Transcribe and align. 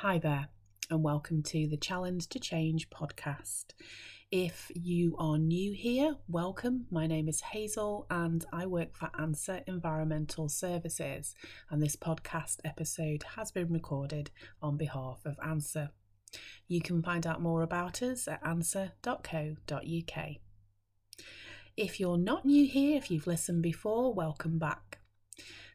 Hi 0.00 0.18
there, 0.18 0.48
and 0.90 1.02
welcome 1.02 1.42
to 1.44 1.66
the 1.66 1.78
Challenge 1.78 2.28
to 2.28 2.38
Change 2.38 2.90
podcast. 2.90 3.68
If 4.30 4.70
you 4.74 5.16
are 5.18 5.38
new 5.38 5.72
here, 5.72 6.16
welcome. 6.28 6.84
My 6.90 7.06
name 7.06 7.30
is 7.30 7.40
Hazel 7.40 8.06
and 8.10 8.44
I 8.52 8.66
work 8.66 8.94
for 8.94 9.08
ANSA 9.18 9.62
Environmental 9.66 10.50
Services, 10.50 11.34
and 11.70 11.82
this 11.82 11.96
podcast 11.96 12.58
episode 12.62 13.24
has 13.36 13.50
been 13.50 13.72
recorded 13.72 14.30
on 14.60 14.76
behalf 14.76 15.24
of 15.24 15.38
ANSA. 15.38 15.88
You 16.68 16.82
can 16.82 17.02
find 17.02 17.26
out 17.26 17.40
more 17.40 17.62
about 17.62 18.02
us 18.02 18.28
at 18.28 18.44
ansa.co.uk. 18.44 20.26
If 21.74 21.98
you're 21.98 22.18
not 22.18 22.44
new 22.44 22.66
here, 22.66 22.98
if 22.98 23.10
you've 23.10 23.26
listened 23.26 23.62
before, 23.62 24.12
welcome 24.12 24.58
back. 24.58 24.95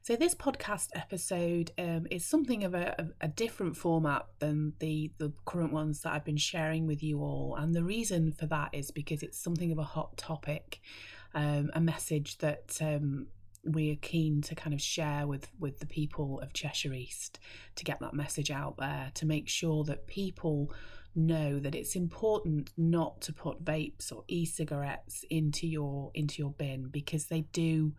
So 0.04 0.16
this 0.16 0.34
podcast 0.34 0.90
episode 0.96 1.72
um, 1.78 2.08
is 2.10 2.26
something 2.26 2.64
of 2.64 2.74
a, 2.74 3.10
a, 3.22 3.28
different 3.28 3.78
format 3.78 4.26
than 4.40 4.74
the 4.80 5.12
the 5.20 5.32
current 5.46 5.72
ones 5.72 6.02
that 6.02 6.14
I've 6.14 6.26
been 6.26 6.38
sharing 6.38 6.88
with 6.88 7.04
you 7.04 7.20
all, 7.22 7.56
and 7.56 7.76
the 7.76 7.84
reason 7.84 8.32
for 8.32 8.48
that 8.48 8.70
is 8.74 8.90
because 8.90 9.22
it's 9.22 9.38
something 9.38 9.72
of 9.72 9.78
a 9.78 9.84
hot 9.84 10.18
topic, 10.18 10.82
um, 11.36 11.70
a 11.76 11.80
message 11.80 12.40
that 12.40 12.80
um, 12.82 13.28
we 13.64 13.92
are 13.92 13.98
keen 13.98 14.42
to 14.42 14.56
kind 14.56 14.74
of 14.74 14.82
share 14.82 15.28
with 15.28 15.48
with 15.60 15.80
the 15.80 15.86
people 15.86 16.40
of 16.40 16.52
Cheshire 16.52 16.94
East 16.94 17.40
to 17.76 17.84
get 17.84 18.00
that 18.00 18.16
message 18.16 18.50
out 18.50 18.78
there 18.78 19.12
to 19.14 19.28
make 19.28 19.48
sure 19.48 19.84
that 19.84 20.08
people 20.08 20.74
know 21.16 21.60
that 21.60 21.76
it's 21.76 21.96
important 21.96 22.72
not 22.78 23.22
to 23.22 23.34
put 23.34 23.64
vapes 23.64 24.12
or 24.12 24.24
e-cigarettes 24.28 25.26
into 25.30 25.68
your 25.68 26.12
into 26.14 26.42
your 26.42 26.52
bin 26.52 26.88
because 26.88 27.26
they 27.26 27.42
do 27.52 27.94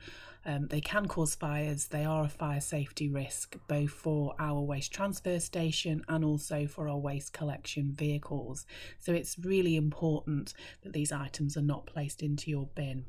um, 0.45 0.67
they 0.69 0.81
can 0.81 1.07
cause 1.07 1.35
fires. 1.35 1.87
They 1.87 2.05
are 2.05 2.25
a 2.25 2.29
fire 2.29 2.61
safety 2.61 3.09
risk 3.09 3.57
both 3.69 3.91
for 3.91 4.35
our 4.39 4.61
waste 4.61 4.93
transfer 4.93 5.39
station 5.39 6.05
and 6.09 6.25
also 6.25 6.67
for 6.67 6.89
our 6.89 6.99
waste 6.99 7.33
collection 7.33 7.93
vehicles. 7.93 8.67
So 8.99 9.13
it's 9.13 9.39
really 9.39 9.77
important 9.77 10.55
that 10.83 10.93
these 10.93 11.13
items 11.13 11.57
are 11.57 11.63
not 11.63 11.87
placed 11.87 12.23
into 12.23 12.51
your 12.51 12.69
bin. 12.75 13.05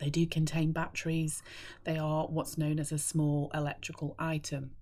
They 0.00 0.10
do 0.10 0.26
contain 0.26 0.72
batteries. 0.72 1.42
They 1.84 1.98
are 1.98 2.26
what's 2.26 2.58
known 2.58 2.78
as 2.78 2.92
a 2.92 2.98
small 2.98 3.50
electrical 3.54 4.14
item 4.18 4.72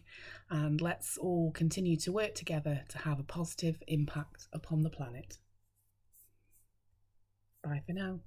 and 0.50 0.78
let's 0.80 1.16
all 1.16 1.50
continue 1.52 1.96
to 1.96 2.12
work 2.12 2.34
together 2.34 2.82
to 2.90 2.98
have 2.98 3.18
a 3.18 3.24
positive 3.24 3.82
impact 3.88 4.48
upon 4.52 4.82
the 4.82 4.90
planet. 4.90 5.38
Bye 7.62 7.82
for 7.86 7.94
now. 7.94 8.20